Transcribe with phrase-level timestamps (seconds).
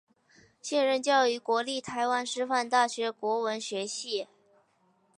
[0.63, 4.27] 现任教于国立台湾师范大学国文学系。